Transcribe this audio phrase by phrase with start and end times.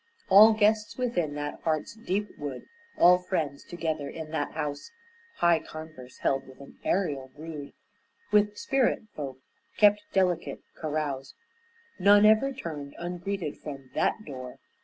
[0.29, 2.65] All guests within that heart's deep wood,
[2.97, 4.89] All friends together in that house,
[5.35, 7.73] High converse held with an ærial brood,
[8.31, 9.37] With spirit folk
[9.77, 11.35] kept delicate carouse;
[11.99, 14.57] None ever turned ungreeted from that door.